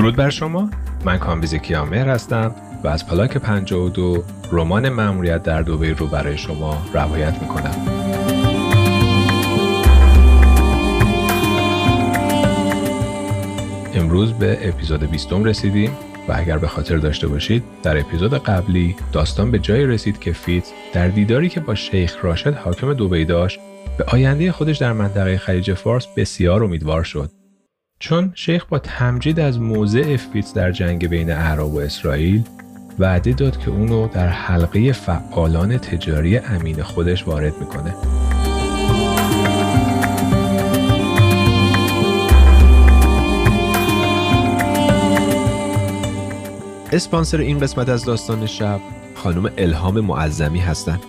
درود 0.00 0.16
بر 0.16 0.30
شما. 0.30 0.70
من 1.04 1.18
کامبیز 1.18 1.54
کیامهر 1.54 2.08
هستم 2.08 2.54
و 2.84 2.88
از 2.88 3.06
پلاک 3.06 3.36
52 3.36 4.24
رمان 4.52 4.88
مأموریت 4.88 5.42
در 5.42 5.62
دوبی 5.62 5.92
رو 5.92 6.06
برای 6.06 6.38
شما 6.38 6.82
روایت 6.94 7.42
می‌کنم. 7.42 7.74
امروز 13.94 14.32
به 14.32 14.68
اپیزود 14.68 15.10
20 15.10 15.32
رسیدیم 15.32 15.90
و 16.28 16.32
اگر 16.36 16.58
به 16.58 16.68
خاطر 16.68 16.96
داشته 16.96 17.28
باشید 17.28 17.62
در 17.82 17.98
اپیزود 17.98 18.34
قبلی 18.34 18.96
داستان 19.12 19.50
به 19.50 19.58
جایی 19.58 19.86
رسید 19.86 20.18
که 20.18 20.32
فیتز 20.32 20.64
در 20.92 21.08
دیداری 21.08 21.48
که 21.48 21.60
با 21.60 21.74
شیخ 21.74 22.24
راشد 22.24 22.54
حاکم 22.54 22.94
دوبی 22.94 23.24
داشت 23.24 23.60
به 23.98 24.04
آینده 24.04 24.52
خودش 24.52 24.78
در 24.78 24.92
منطقه 24.92 25.38
خلیج 25.38 25.74
فارس 25.74 26.06
بسیار 26.16 26.64
امیدوار 26.64 27.02
شد. 27.02 27.39
چون 28.02 28.32
شیخ 28.34 28.64
با 28.64 28.78
تمجید 28.78 29.40
از 29.40 29.60
موضع 29.60 30.16
فیت 30.16 30.54
در 30.54 30.72
جنگ 30.72 31.08
بین 31.08 31.30
اعراب 31.30 31.74
و 31.74 31.78
اسرائیل 31.78 32.42
وعده 32.98 33.32
داد 33.32 33.58
که 33.58 33.70
اونو 33.70 34.08
در 34.08 34.28
حلقه 34.28 34.92
فعالان 34.92 35.78
تجاری 35.78 36.38
امین 36.38 36.82
خودش 36.82 37.26
وارد 37.26 37.58
می‌کنه 37.60 37.94
اسپانسر 46.92 47.38
این 47.38 47.58
قسمت 47.58 47.88
از 47.88 48.04
داستان 48.04 48.46
شب 48.46 48.80
خانم 49.14 49.50
الهام 49.58 50.00
معظمی 50.00 50.60
هستند. 50.60 51.00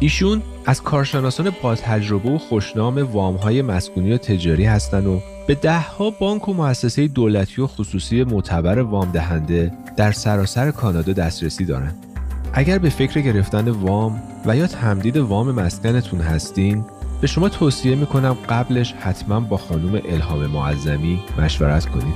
ایشون 0.00 0.42
از 0.66 0.82
کارشناسان 0.82 1.52
با 1.62 1.74
تجربه 1.74 2.30
و 2.30 2.38
خوشنام 2.38 3.12
وامهای 3.12 3.62
مسکونی 3.62 4.12
و 4.12 4.18
تجاری 4.18 4.64
هستند 4.64 5.06
و 5.06 5.20
به 5.46 5.54
دهها 5.54 6.10
بانک 6.10 6.48
و 6.48 6.54
مؤسسه 6.54 7.08
دولتی 7.08 7.62
و 7.62 7.66
خصوصی 7.66 8.24
معتبر 8.24 8.78
وام 8.78 9.10
دهنده 9.10 9.72
در 9.96 10.12
سراسر 10.12 10.70
کانادا 10.70 11.12
دسترسی 11.12 11.64
دارند. 11.64 12.06
اگر 12.52 12.78
به 12.78 12.88
فکر 12.88 13.20
گرفتن 13.20 13.68
وام 13.68 14.22
و 14.46 14.56
یا 14.56 14.66
تمدید 14.66 15.16
وام 15.16 15.50
مسکنتون 15.50 16.20
هستین 16.20 16.84
به 17.20 17.26
شما 17.26 17.48
توصیه 17.48 17.96
می‌کنم 17.96 18.36
قبلش 18.48 18.92
حتما 18.92 19.40
با 19.40 19.56
خانم 19.56 20.00
الهام 20.08 20.46
معظمی 20.46 21.20
مشورت 21.38 21.86
کنید. 21.86 22.14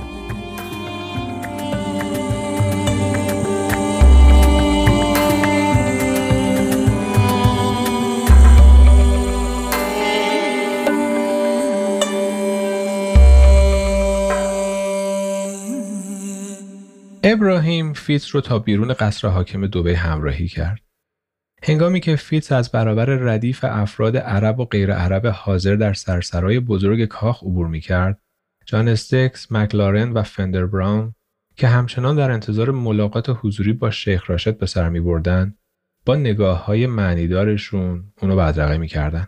ابراهیم 17.31 17.93
فیتز 17.93 18.27
رو 18.27 18.41
تا 18.41 18.59
بیرون 18.59 18.93
قصر 18.93 19.27
حاکم 19.27 19.67
دوبی 19.67 19.97
همراهی 19.97 20.47
کرد. 20.47 20.79
هنگامی 21.63 21.99
که 21.99 22.15
فیتز 22.15 22.51
از 22.51 22.71
برابر 22.71 23.05
ردیف 23.05 23.63
افراد 23.63 24.17
عرب 24.17 24.59
و 24.59 24.65
غیر 24.65 24.93
عرب 24.93 25.27
حاضر 25.27 25.75
در 25.75 25.93
سرسرای 25.93 26.59
بزرگ 26.59 27.05
کاخ 27.05 27.43
عبور 27.43 27.67
می 27.67 27.79
کرد، 27.79 28.21
جان 28.65 28.87
استکس، 28.87 29.51
مکلارن 29.51 30.11
و 30.11 30.23
فندر 30.23 30.65
براون 30.65 31.15
که 31.55 31.67
همچنان 31.67 32.15
در 32.15 32.31
انتظار 32.31 32.71
ملاقات 32.71 33.25
حضوری 33.41 33.73
با 33.73 33.91
شیخ 33.91 34.29
راشد 34.29 34.57
به 34.57 34.65
سر 34.65 34.89
می 34.89 34.99
بردن، 34.99 35.55
با 36.05 36.15
نگاه 36.15 36.65
های 36.65 36.87
معنیدارشون 36.87 38.13
اونو 38.21 38.35
بدرقه 38.35 38.77
می 38.77 38.87
کردن. 38.87 39.27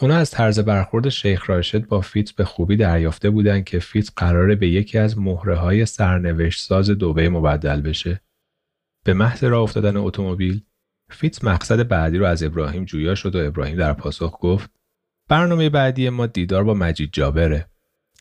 اونا 0.00 0.16
از 0.16 0.30
طرز 0.30 0.58
برخورد 0.58 1.08
شیخ 1.08 1.50
راشد 1.50 1.86
با 1.86 2.00
فیتز 2.00 2.30
به 2.30 2.44
خوبی 2.44 2.76
دریافته 2.76 3.30
بودند 3.30 3.64
که 3.64 3.78
فیت 3.78 4.10
قراره 4.16 4.54
به 4.54 4.68
یکی 4.68 4.98
از 4.98 5.18
مهره 5.18 5.56
های 5.56 5.86
سرنوشت 5.86 6.60
ساز 6.60 6.90
دوبی 6.90 7.28
مبدل 7.28 7.80
بشه. 7.80 8.20
به 9.04 9.14
محض 9.14 9.44
راه 9.44 9.62
افتادن 9.62 9.96
اتومبیل، 9.96 10.62
فیت 11.10 11.44
مقصد 11.44 11.88
بعدی 11.88 12.18
رو 12.18 12.26
از 12.26 12.42
ابراهیم 12.42 12.84
جویا 12.84 13.14
شد 13.14 13.36
و 13.36 13.46
ابراهیم 13.46 13.76
در 13.76 13.92
پاسخ 13.92 14.38
گفت: 14.40 14.70
برنامه 15.28 15.68
بعدی 15.68 16.08
ما 16.08 16.26
دیدار 16.26 16.64
با 16.64 16.74
مجید 16.74 17.10
جابره. 17.12 17.66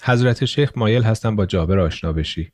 حضرت 0.04 0.46
شیخ 0.46 0.72
مایل 0.76 1.04
هستن 1.04 1.36
با 1.36 1.46
جابر 1.46 1.80
آشنا 1.80 2.14
بشی. 2.14 2.52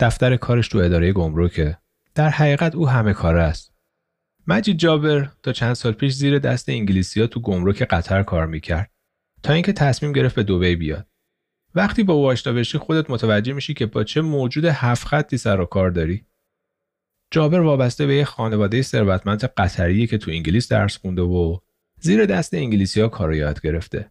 دفتر 0.00 0.36
کارش 0.36 0.68
تو 0.68 0.78
اداره 0.78 1.12
گمرکه. 1.12 1.78
در 2.14 2.28
حقیقت 2.28 2.74
او 2.74 2.88
همه 2.88 3.12
کاره 3.12 3.42
است. 3.42 3.75
مجید 4.46 4.78
جابر 4.78 5.28
تا 5.42 5.52
چند 5.52 5.74
سال 5.74 5.92
پیش 5.92 6.12
زیر 6.12 6.38
دست 6.38 6.68
انگلیسیا 6.68 7.26
تو 7.26 7.40
گمرک 7.40 7.82
قطر 7.82 8.22
کار 8.22 8.46
می‌کرد 8.46 8.90
تا 9.42 9.52
اینکه 9.52 9.72
تصمیم 9.72 10.12
گرفت 10.12 10.34
به 10.34 10.42
دبی 10.42 10.76
بیاد. 10.76 11.06
وقتی 11.74 12.02
با 12.02 12.14
او 12.14 12.28
بشی 12.28 12.78
خودت 12.78 13.10
متوجه 13.10 13.52
میشی 13.52 13.74
که 13.74 13.86
با 13.86 14.04
چه 14.04 14.20
موجود 14.20 14.64
هفت 14.64 15.06
خطی 15.06 15.36
سر 15.36 15.60
و 15.60 15.64
کار 15.64 15.90
داری 15.90 16.26
جابر 17.30 17.60
وابسته 17.60 18.06
به 18.06 18.16
یه 18.16 18.24
خانواده 18.24 18.82
ثروتمند 18.82 19.44
قطریه 19.44 20.06
که 20.06 20.18
تو 20.18 20.30
انگلیس 20.30 20.68
درس 20.68 20.96
خونده 20.96 21.22
و 21.22 21.58
زیر 22.00 22.26
دست 22.26 22.54
انگلیسیا 22.54 23.08
کار 23.08 23.34
یاد 23.34 23.60
گرفته. 23.60 24.10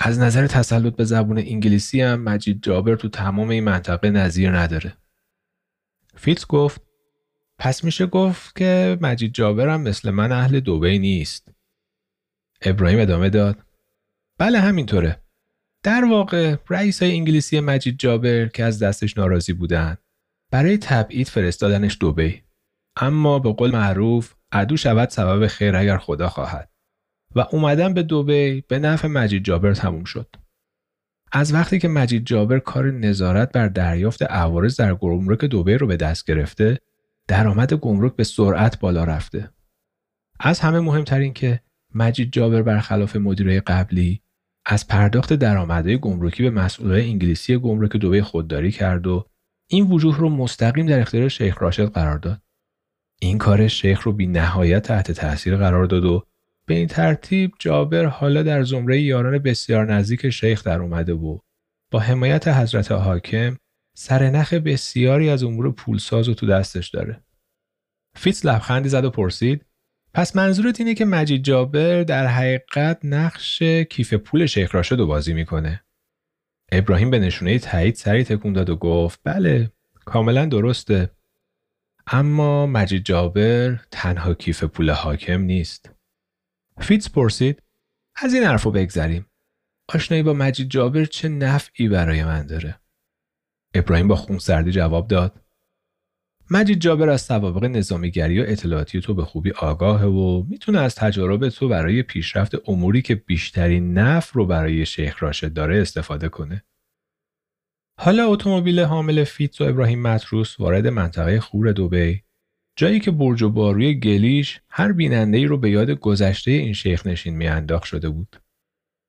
از 0.00 0.18
نظر 0.18 0.46
تسلط 0.46 0.96
به 0.96 1.04
زبون 1.04 1.38
انگلیسی 1.38 2.00
هم 2.00 2.22
مجید 2.22 2.62
جابر 2.62 2.94
تو 2.94 3.08
تمام 3.08 3.48
این 3.48 3.64
منطقه 3.64 4.10
نظیر 4.10 4.58
نداره. 4.58 4.96
فیتز 6.16 6.46
گفت 6.46 6.80
پس 7.64 7.84
میشه 7.84 8.06
گفت 8.06 8.56
که 8.56 8.98
مجید 9.00 9.34
جابرم 9.34 9.80
مثل 9.80 10.10
من 10.10 10.32
اهل 10.32 10.60
دوبی 10.60 10.98
نیست. 10.98 11.48
ابراهیم 12.62 13.00
ادامه 13.00 13.30
داد. 13.30 13.58
بله 14.38 14.60
همینطوره. 14.60 15.22
در 15.82 16.04
واقع 16.04 16.56
رئیس 16.70 17.02
های 17.02 17.12
انگلیسی 17.12 17.60
مجید 17.60 17.98
جابر 17.98 18.46
که 18.46 18.64
از 18.64 18.82
دستش 18.82 19.16
ناراضی 19.16 19.52
بودن 19.52 19.96
برای 20.50 20.78
تبعید 20.78 21.28
فرستادنش 21.28 21.96
دوبی. 22.00 22.42
اما 22.96 23.38
به 23.38 23.52
قول 23.52 23.70
معروف 23.70 24.34
عدو 24.52 24.76
شود 24.76 25.08
سبب 25.08 25.46
خیر 25.46 25.76
اگر 25.76 25.98
خدا 25.98 26.28
خواهد. 26.28 26.70
و 27.34 27.46
اومدن 27.52 27.94
به 27.94 28.02
دوبی 28.02 28.60
به 28.60 28.78
نفع 28.78 29.08
مجید 29.08 29.44
جابر 29.44 29.74
تموم 29.74 30.04
شد. 30.04 30.34
از 31.32 31.54
وقتی 31.54 31.78
که 31.78 31.88
مجید 31.88 32.26
جابر 32.26 32.58
کار 32.58 32.90
نظارت 32.90 33.52
بر 33.52 33.68
دریافت 33.68 34.22
عوارض 34.22 34.76
در 34.76 34.94
گمرک 34.94 35.44
دوبی 35.44 35.74
رو 35.74 35.86
به 35.86 35.96
دست 35.96 36.26
گرفته 36.26 36.78
درآمد 37.28 37.74
گمرک 37.74 38.16
به 38.16 38.24
سرعت 38.24 38.80
بالا 38.80 39.04
رفته. 39.04 39.50
از 40.40 40.60
همه 40.60 40.80
مهمتر 40.80 41.18
این 41.18 41.32
که 41.32 41.60
مجید 41.94 42.32
جابر 42.32 42.62
برخلاف 42.62 43.16
مدیرای 43.16 43.60
قبلی 43.60 44.22
از 44.66 44.88
پرداخت 44.88 45.32
درآمدهای 45.32 45.98
گمرکی 45.98 46.42
به 46.42 46.50
مسئولای 46.50 47.10
انگلیسی 47.10 47.58
گمرک 47.58 47.96
دوبه 47.96 48.22
خودداری 48.22 48.70
کرد 48.72 49.06
و 49.06 49.28
این 49.66 49.90
وجوه 49.90 50.18
رو 50.18 50.28
مستقیم 50.28 50.86
در 50.86 51.00
اختیار 51.00 51.28
شیخ 51.28 51.62
راشد 51.62 51.92
قرار 51.92 52.18
داد. 52.18 52.42
این 53.20 53.38
کار 53.38 53.68
شیخ 53.68 54.02
رو 54.02 54.12
بی 54.12 54.26
نهایت 54.26 54.82
تحت 54.82 55.12
تاثیر 55.12 55.56
قرار 55.56 55.84
داد 55.84 56.04
و 56.04 56.26
به 56.66 56.74
این 56.74 56.86
ترتیب 56.86 57.52
جابر 57.58 58.04
حالا 58.04 58.42
در 58.42 58.62
زمره 58.62 59.00
یاران 59.00 59.38
بسیار 59.38 59.94
نزدیک 59.94 60.30
شیخ 60.30 60.64
در 60.64 60.80
اومده 60.80 61.14
و 61.14 61.38
با 61.90 61.98
حمایت 61.98 62.48
حضرت 62.48 62.92
حاکم 62.92 63.56
سرنخ 63.94 64.52
بسیاری 64.52 65.30
از 65.30 65.42
امور 65.42 65.72
پولساز 65.72 66.28
رو 66.28 66.34
تو 66.34 66.46
دستش 66.46 66.88
داره. 66.88 67.24
فیتز 68.16 68.46
لبخندی 68.46 68.88
زد 68.88 69.04
و 69.04 69.10
پرسید 69.10 69.66
پس 70.14 70.36
منظورت 70.36 70.80
اینه 70.80 70.94
که 70.94 71.04
مجید 71.04 71.44
جابر 71.44 72.02
در 72.02 72.26
حقیقت 72.26 72.98
نقش 73.04 73.62
کیف 73.62 74.14
پول 74.14 74.46
شیخ 74.46 74.74
راشد 74.74 74.98
رو 74.98 75.06
بازی 75.06 75.32
می‌کنه. 75.32 75.84
ابراهیم 76.72 77.10
به 77.10 77.18
نشونه 77.18 77.58
تایید 77.58 77.94
سری 77.94 78.24
تکون 78.24 78.52
داد 78.52 78.70
و 78.70 78.76
گفت 78.76 79.20
بله 79.24 79.72
کاملا 80.04 80.46
درسته. 80.46 81.10
اما 82.06 82.66
مجید 82.66 83.04
جابر 83.04 83.80
تنها 83.90 84.34
کیف 84.34 84.64
پول 84.64 84.90
حاکم 84.90 85.40
نیست. 85.40 85.90
فیتز 86.80 87.12
پرسید 87.12 87.62
از 88.16 88.34
این 88.34 88.44
حرفو 88.44 88.70
بگذریم. 88.70 89.26
آشنایی 89.88 90.22
با 90.22 90.32
مجید 90.32 90.68
جابر 90.70 91.04
چه 91.04 91.28
نفعی 91.28 91.88
برای 91.88 92.24
من 92.24 92.46
داره؟ 92.46 92.81
ابراهیم 93.74 94.08
با 94.08 94.16
خونسردی 94.16 94.70
جواب 94.70 95.08
داد 95.08 95.40
مجید 96.50 96.80
جابر 96.80 97.08
از 97.08 97.20
سوابق 97.20 97.64
نظامیگری 97.64 98.40
و 98.40 98.44
اطلاعاتی 98.48 99.00
تو 99.00 99.14
به 99.14 99.24
خوبی 99.24 99.50
آگاهه 99.50 100.06
و 100.06 100.42
می‌تونه 100.48 100.78
از 100.78 100.94
تجارب 100.94 101.48
تو 101.48 101.68
برای 101.68 102.02
پیشرفت 102.02 102.68
اموری 102.68 103.02
که 103.02 103.14
بیشترین 103.14 103.98
نفع 103.98 104.32
رو 104.34 104.46
برای 104.46 104.86
شیخ 104.86 105.22
راشد 105.22 105.52
داره 105.52 105.80
استفاده 105.80 106.28
کنه. 106.28 106.64
حالا 108.00 108.26
اتومبیل 108.26 108.80
حامل 108.80 109.24
فیتز 109.24 109.60
و 109.60 109.64
ابراهیم 109.64 110.02
متروس 110.02 110.60
وارد 110.60 110.86
منطقه 110.86 111.40
خور 111.40 111.72
دوبی 111.72 112.22
جایی 112.76 113.00
که 113.00 113.10
برج 113.10 113.42
و 113.42 113.50
باروی 113.50 113.94
گلیش 113.94 114.60
هر 114.68 114.92
بیننده 114.92 115.38
ای 115.38 115.46
رو 115.46 115.58
به 115.58 115.70
یاد 115.70 115.90
گذشته 115.90 116.50
این 116.50 116.72
شیخ 116.72 117.06
نشین 117.06 117.36
میانداخت 117.36 117.84
شده 117.84 118.08
بود. 118.08 118.36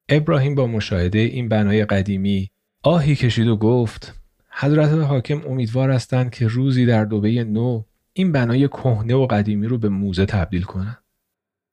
ابراهیم 0.10 0.56
با 0.56 0.68
مشاهده 0.68 1.20
این 1.20 1.50
بنای 1.50 1.86
قدیمی 1.86 2.52
آهی 2.84 3.16
کشید 3.16 3.48
و 3.48 3.58
گفت 3.58 4.23
حضرت 4.56 4.90
حاکم 4.90 5.42
امیدوار 5.48 5.92
هستند 5.92 6.32
که 6.32 6.48
روزی 6.48 6.86
در 6.86 7.06
دوبه 7.06 7.44
نو 7.44 7.84
این 8.14 8.32
بنای 8.32 8.68
کهنه 8.68 9.16
و 9.16 9.28
قدیمی 9.28 9.68
رو 9.68 9.78
به 9.78 9.90
موزه 9.90 10.26
تبدیل 10.26 10.62
کنند. 10.62 11.04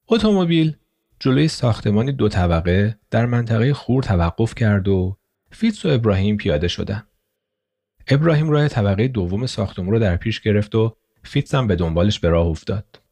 اتومبیل 0.09 0.77
جلوی 1.21 1.49
ساختمانی 1.49 2.13
دو 2.13 2.29
طبقه 2.29 2.99
در 3.11 3.27
منطقه 3.27 3.75
خور 3.75 4.03
توقف 4.03 4.55
کرد 4.55 4.89
و 4.89 5.17
فیتز 5.51 5.87
و 5.87 5.89
ابراهیم 5.89 6.37
پیاده 6.37 6.69
شدند. 6.69 7.07
ابراهیم 8.09 8.51
راه 8.51 8.69
طبقه 8.69 9.09
دوم 9.09 9.47
ساختمون 9.47 9.91
رو 9.91 9.99
در 9.99 10.17
پیش 10.17 10.41
گرفت 10.41 10.75
و 10.75 10.97
فیتز 11.23 11.55
هم 11.55 11.67
به 11.67 11.77
دنبالش 11.77 12.19
به 12.19 12.29
راه 12.29 12.47
افتاد. 12.47 13.03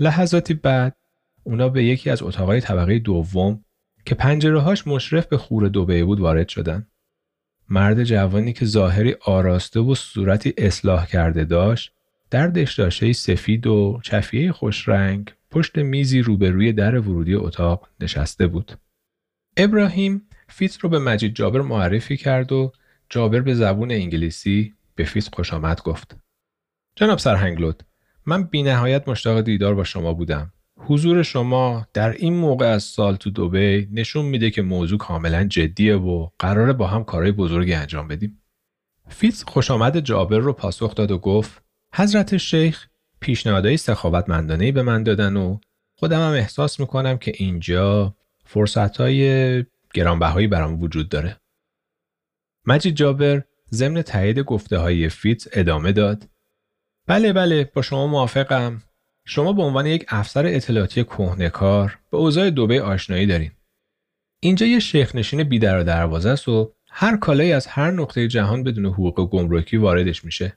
لحظاتی 0.00 0.54
بعد 0.54 0.96
اونا 1.44 1.68
به 1.68 1.84
یکی 1.84 2.10
از 2.10 2.22
اتاقای 2.22 2.60
طبقه 2.60 2.98
دوم 2.98 3.64
که 4.04 4.14
پنجره 4.14 4.60
هاش 4.60 4.86
مشرف 4.86 5.26
به 5.26 5.36
خور 5.36 5.68
دوبی 5.68 6.04
بود 6.04 6.20
وارد 6.20 6.48
شدن. 6.48 6.86
مرد 7.68 8.04
جوانی 8.04 8.52
که 8.52 8.64
ظاهری 8.64 9.16
آراسته 9.20 9.80
و 9.80 9.94
صورتی 9.94 10.54
اصلاح 10.58 11.06
کرده 11.06 11.44
داشت 11.44 11.92
در 12.30 12.46
دشداشه 12.46 13.12
سفید 13.12 13.66
و 13.66 14.00
چفیه 14.02 14.52
خوش 14.52 14.88
رنگ 14.88 15.32
پشت 15.50 15.78
میزی 15.78 16.20
روبروی 16.20 16.72
در 16.72 16.98
ورودی 16.98 17.34
اتاق 17.34 17.88
نشسته 18.00 18.46
بود. 18.46 18.78
ابراهیم 19.56 20.22
فیت 20.48 20.78
رو 20.78 20.88
به 20.88 20.98
مجید 20.98 21.34
جابر 21.34 21.60
معرفی 21.60 22.16
کرد 22.16 22.52
و 22.52 22.72
جابر 23.10 23.40
به 23.40 23.54
زبون 23.54 23.90
انگلیسی 23.90 24.74
به 24.94 25.04
فیت 25.04 25.34
خوش 25.34 25.52
آمد 25.52 25.82
گفت. 25.82 26.16
جناب 26.96 27.18
سرهنگلود 27.18 27.82
من 28.26 28.42
بی 28.42 28.62
نهایت 28.62 29.08
مشتاق 29.08 29.40
دیدار 29.40 29.74
با 29.74 29.84
شما 29.84 30.14
بودم. 30.14 30.52
حضور 30.78 31.22
شما 31.22 31.86
در 31.92 32.12
این 32.12 32.34
موقع 32.34 32.66
از 32.66 32.82
سال 32.82 33.16
تو 33.16 33.30
دوبی 33.30 33.88
نشون 33.92 34.24
میده 34.24 34.50
که 34.50 34.62
موضوع 34.62 34.98
کاملا 34.98 35.44
جدیه 35.44 35.96
و 35.96 36.28
قراره 36.38 36.72
با 36.72 36.86
هم 36.86 37.04
کارهای 37.04 37.32
بزرگی 37.32 37.74
انجام 37.74 38.08
بدیم. 38.08 38.42
فیتز 39.08 39.44
خوش 39.44 39.70
آمد 39.70 40.00
جابر 40.00 40.38
رو 40.38 40.52
پاسخ 40.52 40.94
داد 40.94 41.10
و 41.10 41.18
گفت 41.18 41.62
حضرت 41.94 42.36
شیخ 42.36 42.88
پیشنهادهای 43.20 43.76
سخاوتمندانه 43.76 44.72
به 44.72 44.82
من 44.82 45.02
دادن 45.02 45.36
و 45.36 45.58
خودم 45.98 46.20
هم 46.20 46.32
احساس 46.32 46.80
می‌کنم 46.80 47.18
که 47.18 47.32
اینجا 47.34 48.16
فرصتهای 48.44 49.64
گرانبهایی 49.94 50.46
برام 50.46 50.82
وجود 50.82 51.08
داره. 51.08 51.40
مجید 52.66 52.94
جابر 52.94 53.42
ضمن 53.72 54.02
تایید 54.02 54.38
گفته 54.38 54.78
های 54.78 55.08
فیتز 55.08 55.48
ادامه 55.52 55.92
داد 55.92 56.28
بله 57.06 57.32
بله 57.32 57.70
با 57.74 57.82
شما 57.82 58.06
موافقم 58.06 58.82
شما 59.30 59.52
به 59.52 59.62
عنوان 59.62 59.86
یک 59.86 60.04
افسر 60.08 60.46
اطلاعاتی 60.46 61.04
کهنهکار 61.04 61.98
به 62.10 62.16
اوضاع 62.16 62.50
دوبه 62.50 62.82
آشنایی 62.82 63.26
دارین. 63.26 63.50
اینجا 64.40 64.66
یه 64.66 64.78
شیخ 64.78 65.14
نشین 65.14 65.42
بیدر 65.42 65.80
و 65.80 65.84
دروازه 65.84 66.30
است 66.30 66.48
و 66.48 66.72
هر 66.90 67.16
کالایی 67.16 67.52
از 67.52 67.66
هر 67.66 67.90
نقطه 67.90 68.28
جهان 68.28 68.62
بدون 68.62 68.86
حقوق 68.86 69.30
گمرکی 69.30 69.76
واردش 69.76 70.24
میشه. 70.24 70.56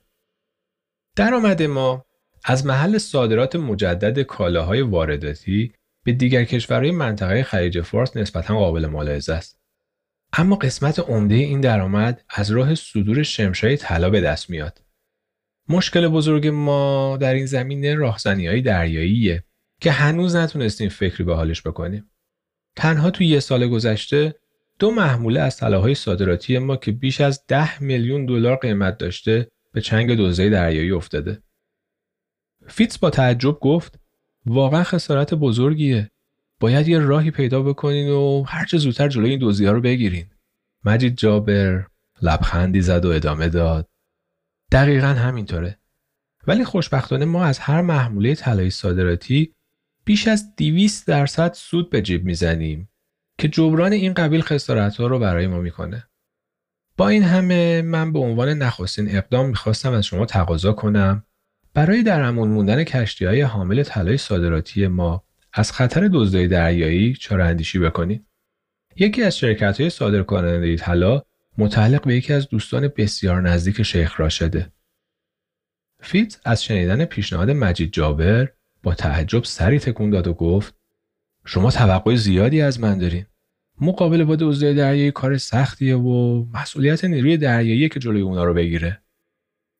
درآمد 1.15 1.63
ما 1.63 2.05
از 2.43 2.65
محل 2.65 2.97
صادرات 2.97 3.55
مجدد 3.55 4.21
کالاهای 4.21 4.81
وارداتی 4.81 5.73
به 6.03 6.11
دیگر 6.11 6.43
کشورهای 6.43 6.91
منطقه 6.91 7.43
خلیج 7.43 7.81
فارس 7.81 8.17
نسبتا 8.17 8.55
قابل 8.55 8.85
ملاحظه 8.85 9.33
است. 9.33 9.59
اما 10.33 10.55
قسمت 10.55 10.99
عمده 10.99 11.35
این 11.35 11.61
درآمد 11.61 12.23
از 12.29 12.51
راه 12.51 12.75
صدور 12.75 13.23
شمشای 13.23 13.77
طلا 13.77 14.09
به 14.09 14.21
دست 14.21 14.49
میاد. 14.49 14.81
مشکل 15.71 16.07
بزرگ 16.07 16.47
ما 16.47 17.17
در 17.21 17.33
این 17.33 17.45
زمینه 17.45 17.95
راهزنی 17.95 18.47
های 18.47 18.61
دریاییه 18.61 19.43
که 19.81 19.91
هنوز 19.91 20.35
نتونستیم 20.35 20.89
فکری 20.89 21.23
به 21.23 21.35
حالش 21.35 21.61
بکنیم. 21.61 22.11
تنها 22.75 23.11
توی 23.11 23.27
یه 23.27 23.39
سال 23.39 23.67
گذشته 23.67 24.35
دو 24.79 24.91
محموله 24.91 25.39
از 25.39 25.57
طلاهای 25.57 25.95
صادراتی 25.95 26.57
ما 26.57 26.75
که 26.75 26.91
بیش 26.91 27.21
از 27.21 27.43
ده 27.47 27.83
میلیون 27.83 28.25
دلار 28.25 28.55
قیمت 28.55 28.97
داشته 28.97 29.47
به 29.71 29.81
چنگ 29.81 30.15
دوزه 30.15 30.49
دریایی 30.49 30.91
افتاده. 30.91 31.41
فیتز 32.67 32.99
با 32.99 33.09
تعجب 33.09 33.59
گفت 33.59 33.99
واقعا 34.45 34.83
خسارت 34.83 35.33
بزرگیه. 35.33 36.11
باید 36.59 36.87
یه 36.87 36.99
راهی 36.99 37.31
پیدا 37.31 37.61
بکنین 37.61 38.09
و 38.09 38.43
هرچه 38.43 38.77
زودتر 38.77 39.07
جلوی 39.07 39.29
این 39.29 39.39
دوزی 39.39 39.65
ها 39.65 39.71
رو 39.71 39.81
بگیرین. 39.81 40.25
مجید 40.85 41.17
جابر 41.17 41.85
لبخندی 42.21 42.81
زد 42.81 43.05
و 43.05 43.09
ادامه 43.09 43.49
داد. 43.49 43.90
دقیقا 44.71 45.07
همینطوره. 45.07 45.77
ولی 46.47 46.65
خوشبختانه 46.65 47.25
ما 47.25 47.45
از 47.45 47.59
هر 47.59 47.81
محموله 47.81 48.35
طلای 48.35 48.69
صادراتی 48.69 49.55
بیش 50.05 50.27
از 50.27 50.55
200 50.55 51.07
درصد 51.07 51.53
سود 51.53 51.89
به 51.89 52.01
جیب 52.01 52.25
می‌زنیم 52.25 52.89
که 53.37 53.47
جبران 53.47 53.91
این 53.91 54.13
قبیل 54.13 54.41
خسارت 54.41 54.97
ها 54.97 55.07
رو 55.07 55.19
برای 55.19 55.47
ما 55.47 55.61
می‌کنه. 55.61 56.07
با 56.97 57.09
این 57.09 57.23
همه 57.23 57.81
من 57.81 58.13
به 58.13 58.19
عنوان 58.19 58.49
نخستین 58.49 59.15
اقدام 59.15 59.49
می‌خواستم 59.49 59.91
از 59.93 60.05
شما 60.05 60.25
تقاضا 60.25 60.73
کنم 60.73 61.25
برای 61.73 62.03
در 62.03 62.21
امون 62.21 62.49
موندن 62.49 62.83
کشتی 62.83 63.25
های 63.25 63.41
حامل 63.41 63.83
طلای 63.83 64.17
صادراتی 64.17 64.87
ما 64.87 65.23
از 65.53 65.71
خطر 65.71 66.09
دزدی 66.13 66.47
دریایی 66.47 67.13
چرا 67.13 67.45
اندیشی 67.45 67.79
بکنید. 67.79 68.25
یکی 68.95 69.23
از 69.23 69.37
شرکت 69.37 69.81
های 69.81 69.89
صادر 69.89 70.75
طلا 70.75 71.21
متعلق 71.57 72.03
به 72.03 72.15
یکی 72.15 72.33
از 72.33 72.49
دوستان 72.49 72.87
بسیار 72.97 73.41
نزدیک 73.41 73.83
شیخ 73.83 74.19
راشده. 74.19 74.71
فیت 76.01 76.39
از 76.45 76.63
شنیدن 76.63 77.05
پیشنهاد 77.05 77.51
مجید 77.51 77.93
جابر 77.93 78.49
با 78.83 78.93
تعجب 78.93 79.43
سری 79.43 79.79
تکون 79.79 80.09
داد 80.09 80.27
و 80.27 80.33
گفت 80.33 80.75
شما 81.45 81.71
توقع 81.71 82.15
زیادی 82.15 82.61
از 82.61 82.79
من 82.79 82.97
دارین. 82.97 83.25
مقابل 83.81 84.23
با 84.23 84.35
دزدی 84.35 84.73
دریایی 84.73 85.11
کار 85.11 85.37
سختیه 85.37 85.95
و 85.95 86.45
مسئولیت 86.53 87.05
نیروی 87.05 87.37
دریایی 87.37 87.89
که 87.89 87.99
جلوی 87.99 88.21
اونا 88.21 88.43
رو 88.43 88.53
بگیره. 88.53 89.01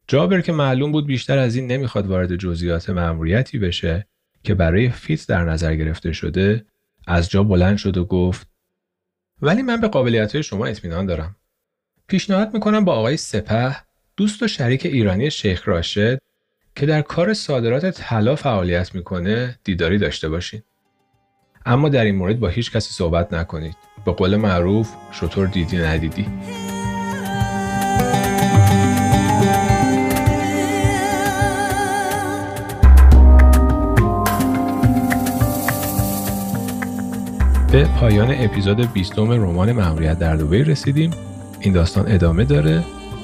جابر 0.08 0.42
که 0.42 0.52
معلوم 0.52 0.92
بود 0.92 1.08
بیشتر 1.08 1.38
از 1.38 1.56
این 1.56 1.68
نمی‌خواد 1.68 2.08
وارد 2.08 2.36
جزئیات 2.36 2.90
مأموریتی 2.90 3.60
بشه 3.60 4.08
که 4.44 4.54
برای 4.54 4.90
فیت 4.90 5.28
در 5.28 5.44
نظر 5.44 5.76
گرفته 5.76 6.12
شده 6.12 6.66
از 7.08 7.30
جا 7.30 7.44
بلند 7.44 7.78
شد 7.78 7.98
و 7.98 8.06
گفت 8.06 8.48
ولی 9.42 9.62
من 9.62 9.82
به 9.82 9.88
قابلیت 9.88 10.42
شما 10.42 10.66
اطمینان 10.66 11.06
دارم. 11.06 11.36
پیشنهاد 12.12 12.54
می‌کنم 12.54 12.86
با 12.86 12.94
آقای 12.94 13.18
سپه 13.18 13.76
دوست 14.18 14.44
و 14.44 14.48
شریک 14.48 14.86
ایرانی 14.86 15.32
شیخ 15.32 15.68
راشد 15.68 16.20
که 16.76 16.86
در 16.86 17.02
کار 17.02 17.34
صادرات 17.34 17.86
طلا 17.86 18.36
فعالیت 18.36 18.96
می‌کنه 18.96 19.60
دیداری 19.64 19.98
داشته 19.98 20.30
باشید. 20.30 20.64
اما 21.66 21.90
در 21.90 22.04
این 22.04 22.16
مورد 22.16 22.40
با 22.40 22.48
هیچ 22.48 22.72
کسی 22.72 22.94
صحبت 22.94 23.34
نکنید. 23.34 23.76
به 24.06 24.12
قول 24.12 24.36
معروف 24.36 24.90
شطور 25.12 25.48
دیدی 25.48 25.78
ندیدی. 25.78 26.26
به 37.72 37.86
پایان 38.00 38.36
اپیزود 38.38 38.94
20 38.94 39.20
رمان 39.20 39.72
مأموریت 39.72 40.20
در 40.20 40.36
دبی 40.36 40.64
رسیدیم 40.64 41.12
این 41.62 41.74
داستان 41.74 42.06
ادامه 42.08 42.46
داره. 42.46 42.84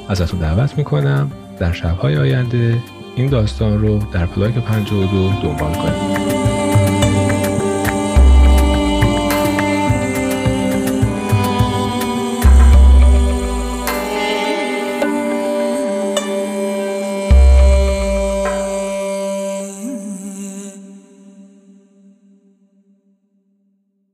ازتون 0.10 0.40
دعوت 0.40 0.78
می‌کنم 0.78 1.32
در 1.60 1.72
شبهای 1.72 2.18
آینده 2.18 2.78
این 3.16 3.28
داستان 3.28 3.82
رو 3.82 4.00
در 4.14 4.26
پلاک 4.26 4.54
52 4.54 5.34
دنبال 5.44 5.74
کنید. 5.74 6.37